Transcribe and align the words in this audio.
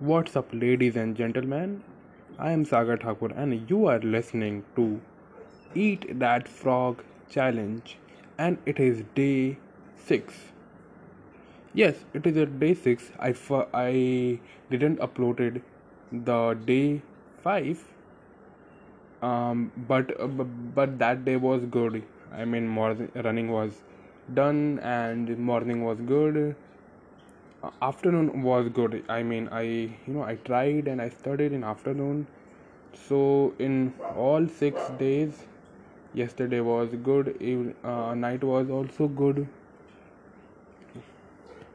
What's 0.00 0.36
up, 0.36 0.46
ladies 0.52 0.94
and 0.94 1.16
gentlemen? 1.16 1.82
I 2.38 2.52
am 2.52 2.64
Sagar 2.64 2.96
Thakur, 2.96 3.32
and 3.34 3.68
you 3.68 3.86
are 3.86 3.98
listening 3.98 4.62
to 4.76 5.00
Eat 5.74 6.20
That 6.20 6.46
Frog 6.46 7.02
Challenge, 7.28 7.96
and 8.38 8.58
it 8.64 8.78
is 8.78 9.02
day 9.16 9.58
6. 9.96 10.34
Yes, 11.74 12.04
it 12.14 12.28
is 12.28 12.36
a 12.36 12.46
day 12.46 12.74
6. 12.74 13.10
I, 13.18 13.34
I 13.74 14.38
didn't 14.70 15.00
uploaded 15.00 15.62
the 16.12 16.54
day 16.64 17.02
5 17.42 17.84
um, 19.22 19.72
but 19.88 20.14
but 20.76 20.98
that 21.00 21.24
day 21.24 21.36
was 21.36 21.64
good 21.64 22.02
i 22.32 22.44
mean 22.44 22.68
morning 22.68 23.10
running 23.24 23.50
was 23.50 23.82
done 24.32 24.78
and 24.80 25.36
morning 25.38 25.84
was 25.84 25.98
good 26.00 26.54
uh, 27.62 27.70
afternoon 27.82 28.42
was 28.42 28.68
good. 28.68 29.04
I 29.08 29.22
mean 29.22 29.48
i 29.52 29.62
you 29.62 30.14
know 30.16 30.22
i 30.22 30.34
tried 30.48 30.88
and 30.88 31.02
i 31.02 31.08
studied 31.08 31.52
in 31.52 31.64
afternoon. 31.64 32.26
So 33.08 33.54
in 33.58 33.94
all 34.16 34.46
six 34.48 34.90
days 34.98 35.44
yesterday 36.14 36.60
was 36.60 36.94
good. 37.10 37.36
Even 37.40 37.74
uh, 37.84 38.14
night 38.14 38.44
was 38.44 38.70
also 38.70 39.08
good. 39.08 39.46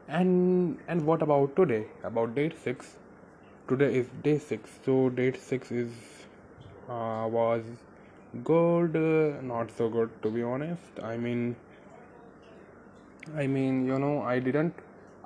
And 0.08 0.78
and 0.88 1.06
what 1.06 1.22
about 1.22 1.56
today? 1.56 1.86
About 2.02 2.34
date 2.34 2.58
6 2.64 2.96
today 3.68 3.94
is 3.98 4.08
day 4.22 4.38
6 4.38 4.70
so 4.86 5.08
date 5.08 5.36
6 5.42 5.70
is 5.70 5.92
uh, 6.88 7.26
was 7.36 7.62
good 8.44 8.96
uh, 8.96 9.40
not 9.42 9.70
so 9.78 9.88
good 9.88 10.10
to 10.22 10.30
be 10.30 10.42
honest. 10.42 11.00
I 11.02 11.16
mean 11.16 11.56
i 13.42 13.46
mean 13.46 13.86
you 13.86 13.98
know 13.98 14.22
i 14.30 14.38
didn't 14.38 14.82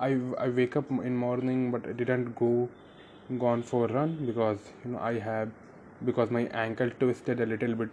i 0.06 0.10
i 0.44 0.48
wake 0.58 0.76
up 0.80 0.90
in 1.08 1.16
morning 1.16 1.70
but 1.72 1.86
i 1.88 1.92
didn't 2.00 2.34
go 2.40 2.68
gone 3.44 3.62
for 3.62 3.86
a 3.86 3.92
run 3.92 4.12
because 4.26 4.60
you 4.84 4.90
know 4.92 4.98
i 4.98 5.18
have 5.18 5.48
because 6.04 6.30
my 6.30 6.42
ankle 6.64 6.90
twisted 7.00 7.40
a 7.40 7.46
little 7.46 7.74
bit 7.74 7.90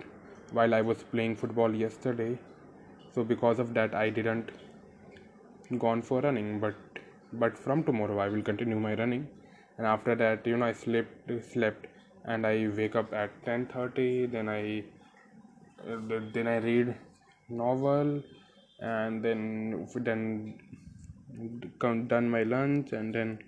while 0.51 0.73
i 0.73 0.81
was 0.81 1.03
playing 1.03 1.35
football 1.35 1.73
yesterday. 1.73 2.37
So 3.13 3.23
because 3.23 3.59
of 3.59 3.73
that 3.73 3.95
i 3.95 4.09
didn't 4.09 4.51
gone 5.79 6.01
for 6.01 6.21
running 6.21 6.59
but 6.59 6.75
but 7.33 7.57
from 7.57 7.83
tomorrow 7.83 8.19
i 8.19 8.27
will 8.29 8.43
continue 8.43 8.79
my 8.79 8.93
running. 8.95 9.27
And 9.77 9.87
after 9.87 10.15
that 10.15 10.45
you 10.47 10.57
know 10.57 10.65
i 10.67 10.73
slept 10.73 11.31
slept 11.51 11.87
and 12.25 12.45
i 12.47 12.67
wake 12.77 12.95
up 12.95 13.13
at 13.13 13.31
10:30 13.45 14.27
then 14.31 14.47
i 14.49 14.83
then 16.33 16.47
i 16.47 16.57
read 16.57 16.95
novel 17.49 18.21
and 18.79 19.23
then 19.23 19.87
then 20.09 20.23
done 22.07 22.29
my 22.29 22.43
lunch 22.43 22.91
and 22.93 23.13
then 23.13 23.39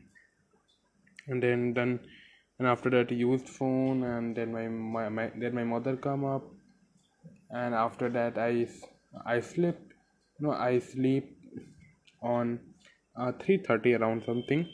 and 1.28 1.44
then 1.44 1.74
done. 1.74 2.00
And 2.60 2.68
after 2.68 2.90
that 2.90 3.12
used 3.12 3.48
phone 3.48 4.04
and 4.04 4.36
then 4.36 4.52
my, 4.52 4.68
my, 4.68 5.10
my 5.10 5.32
then 5.36 5.54
my 5.54 5.64
mother 5.64 5.96
come 5.96 6.26
up. 6.26 6.44
And 7.50 7.76
after 7.76 8.10
that 8.10 8.38
i 8.38 8.68
i 9.26 9.40
slept. 9.40 9.94
No 10.40 10.52
i 10.52 10.80
sleep 10.80 11.38
on 12.22 12.60
uh, 13.16 13.32
3:30 13.32 14.00
around 14.00 14.24
something. 14.26 14.68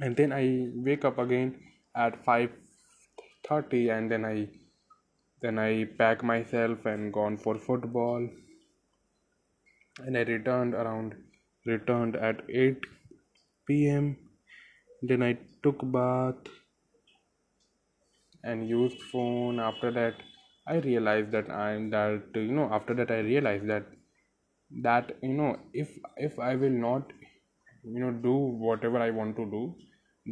And 0.00 0.16
then 0.16 0.32
i 0.32 0.68
wake 0.74 1.04
up 1.04 1.18
again 1.18 1.60
at 1.94 2.24
5:30 2.24 3.96
and 3.96 4.10
then 4.10 4.24
i 4.24 4.48
then 5.40 5.58
i 5.58 5.84
pack 5.98 6.24
myself 6.24 6.84
and 6.86 7.12
gone 7.12 7.36
for 7.36 7.58
football. 7.58 8.28
And 9.98 10.18
i 10.18 10.22
returned 10.22 10.74
around 10.74 11.14
returned 11.66 12.16
at 12.16 12.42
8 12.48 12.86
p.m 13.66 14.16
then 15.02 15.22
i 15.22 15.32
took 15.62 15.80
bath 15.96 16.48
and 18.44 18.68
used 18.68 19.00
phone. 19.12 19.58
After 19.60 19.90
that 19.92 20.14
i 20.66 20.76
realized 20.76 21.30
that 21.32 21.50
i'm 21.50 21.90
that 21.90 22.22
you 22.34 22.52
know 22.52 22.68
after 22.78 22.94
that 22.94 23.10
i 23.10 23.18
realized 23.18 23.68
that 23.68 23.86
that 24.82 25.12
you 25.22 25.34
know 25.40 25.56
if 25.72 25.90
if 26.16 26.38
i 26.38 26.54
will 26.56 26.78
not 26.86 27.12
you 27.84 28.00
know 28.00 28.10
do 28.28 28.34
whatever 28.66 28.98
i 28.98 29.10
want 29.10 29.36
to 29.36 29.46
do 29.50 29.62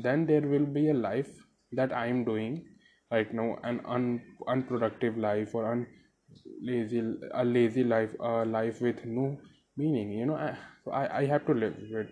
then 0.06 0.26
there 0.26 0.46
will 0.54 0.66
be 0.78 0.88
a 0.90 0.94
life 0.94 1.30
that 1.72 1.92
i 1.92 2.06
am 2.06 2.24
doing 2.24 2.64
right 3.12 3.32
now 3.32 3.56
an 3.62 3.80
un, 3.86 4.20
unproductive 4.48 5.16
life 5.16 5.54
or 5.54 5.70
un 5.70 5.86
lazy 6.62 7.02
a 7.32 7.44
lazy 7.44 7.84
life 7.84 8.14
a 8.20 8.44
life 8.44 8.80
with 8.80 9.04
no 9.04 9.38
meaning 9.76 10.12
you 10.12 10.26
know 10.26 10.36
i 10.36 10.50
so 10.84 10.90
i, 10.92 11.18
I 11.20 11.26
have 11.26 11.46
to 11.46 11.54
live 11.54 11.76
with 11.90 12.08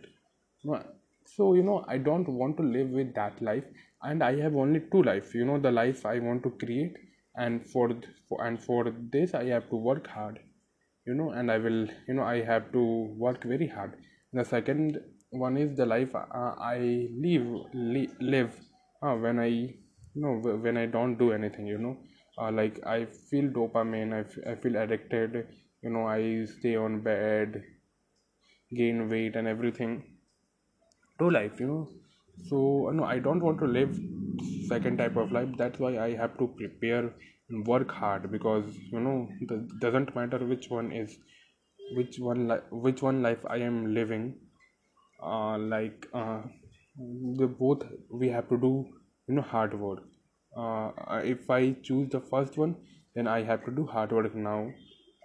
so 1.34 1.44
you 1.54 1.62
know 1.68 1.78
i 1.94 1.96
don't 2.08 2.28
want 2.40 2.56
to 2.58 2.62
live 2.62 2.90
with 2.90 3.14
that 3.14 3.40
life. 3.48 3.64
And 4.08 4.22
i 4.28 4.32
have 4.40 4.54
only 4.56 4.80
two 4.92 5.02
life 5.02 5.34
you 5.34 5.44
know 5.44 5.58
the 5.66 5.70
life 5.70 6.04
i 6.12 6.18
want 6.18 6.42
to 6.44 6.50
create 6.62 6.96
and 7.36 7.64
for, 7.72 7.90
for 8.28 8.44
and 8.46 8.62
for 8.62 8.92
this 9.12 9.34
i 9.34 9.44
have 9.44 9.68
to 9.70 9.76
work 9.76 10.06
hard 10.08 10.40
you 11.06 11.14
know 11.14 11.30
and 11.30 11.50
i 11.50 11.58
will 11.58 11.80
you 12.08 12.14
know 12.14 12.24
i 12.24 12.42
have 12.42 12.70
to 12.72 12.82
work 13.26 13.44
very 13.44 13.66
hard. 13.68 13.94
The 14.32 14.44
second 14.44 14.98
one 15.30 15.56
is 15.56 15.76
the 15.76 15.86
life 15.86 16.14
uh, 16.14 16.54
i 16.72 17.08
live 17.26 17.46
li- 17.74 18.10
live 18.20 18.52
uh, 19.02 19.14
when 19.14 19.38
i 19.38 19.46
you 19.46 20.22
know 20.24 20.34
when 20.66 20.76
i 20.76 20.86
don't 20.86 21.16
do 21.18 21.32
anything 21.32 21.66
you 21.66 21.78
know 21.78 21.96
uh, 22.38 22.50
like 22.50 22.80
i 22.86 23.04
feel 23.30 23.50
dopamine 23.58 24.12
I, 24.14 24.20
f- 24.20 24.38
I 24.46 24.54
feel 24.56 24.76
addicted 24.76 25.46
you 25.82 25.90
know 25.90 26.06
i 26.08 26.44
stay 26.56 26.76
on 26.76 27.00
bed 27.00 27.62
gain 28.74 29.08
weight 29.08 29.36
and 29.36 29.46
everything 29.46 30.02
to 31.18 31.30
life 31.30 31.60
you 31.60 31.66
know. 31.66 31.88
So 32.48 32.58
no 32.98 33.04
i 33.04 33.18
don't 33.18 33.42
want 33.46 33.58
to 33.60 33.66
live 33.66 33.98
second 34.68 34.98
type 34.98 35.16
of 35.16 35.32
life. 35.32 35.48
That's 35.58 35.78
why 35.78 35.92
i 36.06 36.10
have 36.22 36.36
to 36.38 36.48
prepare 36.60 37.02
and 37.48 37.66
work 37.66 37.90
hard 37.90 38.30
because 38.32 38.64
you 38.92 39.00
know 39.00 39.28
it 39.40 39.80
doesn't 39.80 40.14
matter 40.16 40.38
which 40.52 40.68
one 40.70 40.92
is 40.92 41.18
which 41.96 42.18
one 42.18 42.48
li- 42.48 42.66
which 42.86 43.02
one 43.02 43.22
life 43.22 43.44
i 43.56 43.58
am 43.70 43.78
living 43.94 44.24
uh, 45.22 45.58
like 45.58 46.06
uh, 46.14 46.42
the 47.42 47.46
both 47.46 47.84
we 48.10 48.28
have 48.28 48.48
to 48.48 48.58
do 48.58 48.72
you 49.28 49.34
know 49.34 49.42
hard 49.42 49.78
work. 49.78 50.02
Uh, 50.56 50.90
if 51.24 51.50
i 51.50 51.72
choose 51.88 52.08
the 52.10 52.20
first 52.32 52.58
one 52.58 52.76
then 53.14 53.26
i 53.26 53.42
have 53.42 53.64
to 53.64 53.70
do 53.70 53.86
hard 53.86 54.12
work 54.12 54.34
now 54.34 54.60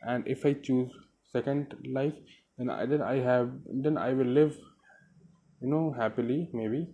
and 0.03 0.27
if 0.27 0.45
i 0.45 0.53
choose 0.53 0.91
second 1.31 1.75
life 1.93 2.13
then 2.57 2.69
i 2.69 2.85
then 2.85 3.01
i 3.01 3.15
have 3.29 3.49
then 3.85 3.97
i 3.97 4.13
will 4.13 4.33
live 4.39 4.55
you 5.61 5.69
know 5.69 5.93
happily 5.97 6.49
maybe. 6.53 6.87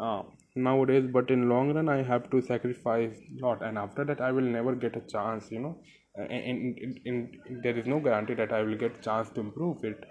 Uh, 0.00 0.22
nowadays 0.56 1.06
but 1.12 1.30
in 1.30 1.48
long 1.48 1.74
run 1.74 1.88
i 1.88 2.02
have 2.02 2.30
to 2.30 2.40
sacrifice 2.40 3.16
lot. 3.40 3.62
And 3.62 3.76
after 3.78 4.04
that 4.04 4.20
i 4.20 4.32
will 4.32 4.48
never 4.56 4.74
get 4.74 4.96
a 4.96 5.00
chance 5.00 5.50
you 5.50 5.60
know. 5.60 5.78
And, 6.14 6.30
in, 6.30 6.74
in, 6.78 6.96
in, 7.04 7.60
there 7.62 7.76
is 7.76 7.86
no 7.86 8.00
guarantee 8.00 8.34
that 8.34 8.52
i 8.52 8.62
will 8.62 8.76
get 8.76 9.02
chance 9.02 9.30
to 9.30 9.40
improve 9.40 9.84
it. 9.84 10.04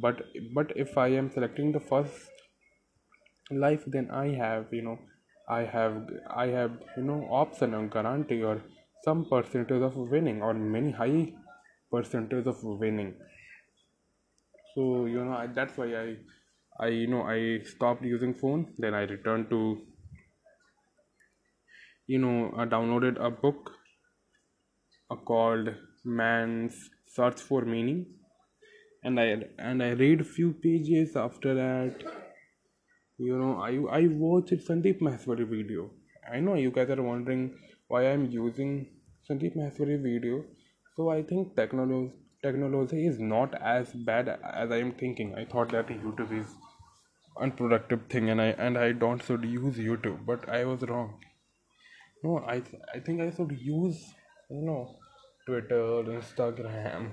But 0.00 0.22
but 0.54 0.72
if 0.76 0.96
i 0.96 1.08
am 1.08 1.30
selecting 1.30 1.72
the 1.72 1.80
first 1.80 2.30
life 3.50 3.82
then 3.86 4.10
i 4.10 4.28
have 4.28 4.66
you 4.72 4.82
know 4.82 4.98
i 5.48 5.62
have 5.62 5.96
i 6.34 6.46
have 6.46 6.72
you 6.96 7.02
know 7.02 7.26
option 7.30 7.74
or 7.74 7.86
guarantee 7.88 8.42
or 8.42 8.62
some 9.04 9.24
percentage 9.26 9.82
of 9.82 9.96
winning 9.96 10.40
or 10.42 10.54
many 10.54 10.90
high 10.90 11.32
percentage 11.94 12.46
of 12.46 12.62
winning. 12.62 13.14
So 14.74 15.06
you 15.06 15.24
know 15.24 15.32
I, 15.32 15.46
that's 15.46 15.76
why 15.78 15.88
i 16.02 16.16
i 16.86 16.88
you 16.88 17.06
know 17.06 17.22
i 17.34 17.60
stopped 17.72 18.04
using 18.04 18.34
phone. 18.42 18.66
Then 18.78 18.94
i 18.94 19.02
returned 19.02 19.50
to 19.50 19.60
you 22.06 22.18
know 22.24 22.52
i 22.56 22.66
downloaded 22.74 23.24
a 23.28 23.30
book 23.30 23.72
called 25.30 25.68
man's 26.04 26.90
search 27.06 27.40
for 27.40 27.62
meaning. 27.62 28.06
And 29.04 29.20
i 29.20 29.26
and 29.58 29.82
i 29.82 29.90
read 29.90 30.26
few 30.26 30.52
pages 30.66 31.16
after 31.24 31.54
that. 31.54 32.02
You 33.18 33.38
know 33.38 33.52
i 33.68 34.00
i 34.00 34.06
watched 34.24 34.66
sandeep 34.68 35.06
maheshwari 35.08 35.48
video. 35.54 35.90
I 36.32 36.40
know 36.40 36.54
you 36.64 36.70
guys 36.80 36.90
are 36.96 37.02
wondering 37.12 37.42
why 37.88 38.04
i'm 38.10 38.28
using 38.36 38.76
sandeep 39.28 39.56
maheshwari 39.62 39.98
video 40.10 40.44
so 40.96 41.08
i 41.14 41.22
think 41.30 41.54
technology 41.56 42.12
technology 42.46 43.06
is 43.06 43.18
not 43.32 43.54
as 43.72 43.92
bad 44.10 44.28
as 44.28 44.70
i 44.70 44.78
am 44.78 44.92
thinking. 44.92 45.34
I 45.34 45.44
thought 45.44 45.70
that 45.72 45.88
youtube 45.88 46.32
is 46.40 46.46
unproductive 47.46 48.00
thing 48.10 48.30
and 48.30 48.40
i 48.42 48.48
and 48.66 48.78
i 48.78 48.92
don't 48.92 49.22
should 49.28 49.44
use 49.44 49.76
youtube 49.88 50.24
but 50.26 50.48
i 50.48 50.64
was 50.64 50.82
wrong. 50.82 51.14
No 52.24 52.34
i 52.52 52.60
th- 52.60 52.82
i 52.94 52.98
think 53.06 53.20
i 53.20 53.30
should 53.36 53.52
use 53.70 53.98
you 54.50 54.62
know 54.68 54.80
twitter 55.46 55.84
instagram 56.18 57.10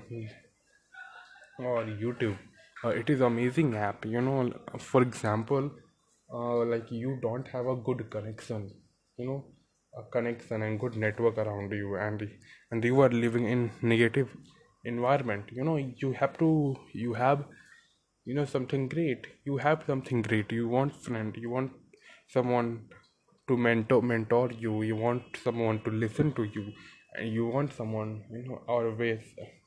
or 1.58 1.84
youtube. 1.84 2.38
Uh, 2.84 2.88
it 2.88 3.08
is 3.10 3.20
amazing 3.20 3.74
app 3.76 4.04
you 4.04 4.20
know 4.20 4.52
for 4.78 5.02
example 5.02 5.70
uh, 6.34 6.64
like 6.72 6.90
you 6.90 7.18
don't 7.22 7.46
have 7.48 7.66
a 7.66 7.76
good 7.76 8.10
connection 8.10 8.70
you 9.18 9.26
know 9.26 9.44
connection 10.12 10.62
and 10.62 10.80
good 10.80 10.96
network 10.96 11.38
around 11.38 11.72
you 11.72 11.96
and 11.96 12.28
and 12.70 12.84
you 12.84 13.00
are 13.00 13.08
living 13.10 13.46
in 13.46 13.70
negative 13.82 14.36
environment. 14.84 15.50
You 15.52 15.64
know 15.64 15.76
you 15.76 16.12
have 16.12 16.38
to 16.38 16.76
you 16.92 17.14
have 17.14 17.44
you 18.24 18.34
know 18.34 18.44
something 18.44 18.88
great. 18.88 19.26
You 19.44 19.58
have 19.58 19.84
something 19.86 20.22
great. 20.22 20.52
You 20.52 20.68
want 20.68 20.96
friend. 20.96 21.36
You 21.36 21.50
want 21.50 21.72
someone 22.28 22.88
to 23.48 23.56
mentor 23.56 24.02
mentor 24.02 24.50
you. 24.52 24.82
You 24.82 24.96
want 24.96 25.36
someone 25.44 25.82
to 25.84 25.90
listen 25.90 26.32
to 26.34 26.44
you. 26.44 26.72
And 27.14 27.32
you 27.32 27.46
want 27.46 27.72
someone 27.74 28.24
you 28.32 28.44
know 28.48 28.62
always 28.68 29.22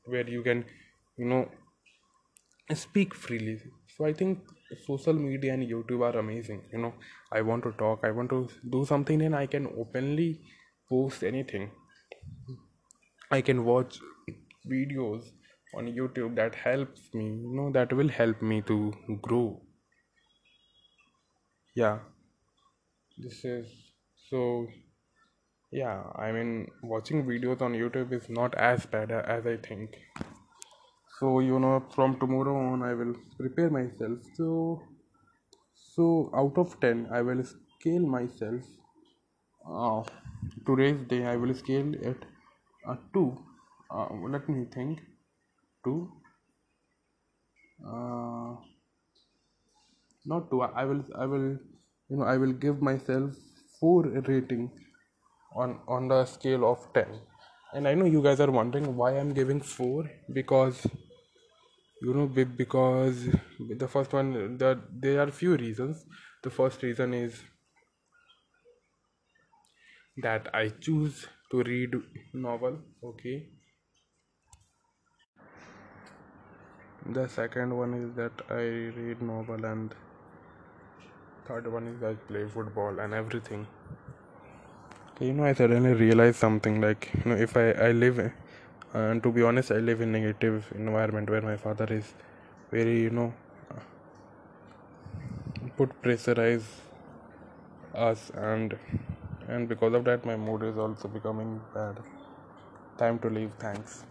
where 0.06 0.28
you 0.30 0.44
can 0.44 0.66
you 1.18 1.26
know 1.26 1.50
speak 2.74 3.14
freely. 3.24 3.56
So 3.96 4.06
i 4.06 4.14
think 4.14 4.40
social 4.86 5.14
media 5.14 5.54
and 5.54 5.64
youtube 5.70 6.02
are 6.02 6.18
amazing 6.20 6.62
you 6.72 6.80
know. 6.80 6.94
I 7.32 7.42
want 7.42 7.64
to 7.64 7.72
talk 7.74 8.00
i 8.04 8.12
want 8.12 8.30
to 8.30 8.50
do 8.70 8.86
something 8.86 9.22
and 9.22 9.36
i 9.36 9.46
can 9.46 9.68
openly 9.78 10.42
post 10.90 11.24
anything. 11.24 11.72
I 13.32 13.42
can 13.42 13.66
watch 13.66 14.00
videos 14.72 15.30
on 15.76 15.88
youtube 15.88 16.36
that 16.36 16.56
helps 16.56 17.14
me 17.14 17.26
you 17.26 17.56
know 17.56 17.72
that 17.72 17.94
will 17.94 18.10
help 18.10 18.42
me 18.42 18.62
to 18.64 18.94
grow. 19.22 19.62
Yeah. 21.76 22.00
This 23.18 23.44
is 23.46 23.68
so 24.30 24.68
yeah 25.72 26.04
i 26.16 26.32
mean 26.32 26.68
watching 26.84 27.26
videos 27.26 27.62
on 27.62 27.74
youtube 27.74 28.14
is 28.14 28.30
not 28.30 28.56
as 28.56 28.86
bad 28.86 29.12
as 29.12 29.46
i 29.46 29.58
think 29.58 29.98
so 31.20 31.40
you 31.40 31.60
know 31.60 31.74
from 31.96 32.18
tomorrow 32.20 32.56
on 32.72 32.84
i 32.84 32.94
will 32.94 33.14
prepare 33.38 33.70
myself. 33.70 34.20
So 34.38 34.82
so 35.96 36.30
out 36.36 36.58
of 36.58 36.80
10 36.82 37.08
i 37.12 37.22
will 37.22 37.44
scale 37.44 38.06
myself. 38.16 38.64
Uh, 39.66 40.04
today's 40.68 41.00
day 41.08 41.26
i 41.26 41.36
will 41.36 41.54
scale 41.54 41.94
it 42.12 42.26
uh, 42.88 42.96
2 43.14 43.38
uh, 43.92 44.08
let 44.30 44.50
me 44.50 44.66
think. 44.74 45.00
2 45.86 46.12
uh, 47.86 48.56
not 50.26 50.50
2 50.50 50.62
i 50.62 50.84
will 50.84 51.04
i 51.24 51.26
will 51.26 51.48
you 52.10 52.18
know 52.18 52.26
i 52.34 52.38
will 52.44 52.56
give 52.66 52.82
myself 52.82 53.36
4 53.80 54.04
rating 54.28 54.70
on 55.64 55.80
on 55.88 56.08
the 56.14 56.20
scale 56.36 56.66
of 56.72 56.88
10 56.94 57.20
and 57.74 57.88
i 57.88 57.94
know 57.94 58.06
you 58.06 58.22
guys 58.28 58.40
are 58.46 58.52
wondering 58.60 58.96
why 59.02 59.12
i'm 59.20 59.34
giving 59.40 59.62
4 59.62 60.10
because 60.40 60.86
you 62.06 62.14
know 62.14 62.28
because 62.28 63.26
the 63.84 63.88
first 63.88 64.14
one 64.14 64.58
that 64.58 64.80
there 65.06 65.22
are 65.22 65.32
few 65.32 65.56
reasons. 65.58 66.06
The 66.44 66.50
first 66.52 66.84
reason 66.84 67.14
is 67.14 67.44
that 70.24 70.48
i 70.60 70.70
choose 70.86 71.28
to 71.52 71.64
read 71.64 71.96
novel 72.34 72.78
okay? 73.04 73.48
The 77.06 77.28
second 77.28 77.76
one 77.78 77.94
is 77.94 78.14
that 78.16 78.42
i 78.50 78.64
read 79.00 79.22
novel 79.22 79.66
and 79.66 79.96
third 81.48 81.72
one 81.72 81.88
is 81.88 82.04
i 82.04 82.14
play 82.30 82.46
football 82.48 83.00
and 83.00 83.14
everything. 83.14 83.68
You 85.20 85.34
know 85.34 85.46
i 85.46 85.54
suddenly 85.54 85.94
realized 85.94 86.38
something 86.38 86.82
like 86.82 87.10
you 87.18 87.32
know 87.32 87.38
if 87.48 87.56
i 87.58 87.72
i 87.90 87.92
live 87.92 88.20
and 89.02 89.24
to 89.24 89.32
be 89.38 89.44
honest 89.50 89.72
i 89.72 89.80
live 89.90 90.02
in 90.02 90.12
negative 90.12 90.72
environment 90.76 91.30
where 91.30 91.42
my 91.42 91.58
father 91.66 91.88
is 92.00 92.14
very 92.72 93.00
you 93.02 93.10
know 93.10 93.34
put 95.78 95.96
pressurize 96.02 96.68
us 97.94 98.32
and 98.36 98.78
and 99.48 99.68
because 99.70 99.94
of 99.94 100.06
that 100.06 100.26
my 100.26 100.36
mood 100.36 100.64
is 100.64 100.78
also 100.78 101.08
becoming 101.08 101.62
bad. 101.74 101.98
Time 102.98 103.20
to 103.20 103.30
leave. 103.30 103.52
Thanks 103.60 104.04